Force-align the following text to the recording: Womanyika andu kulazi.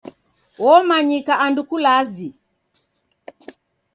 Womanyika 0.63 1.33
andu 1.45 1.61
kulazi. 1.69 2.29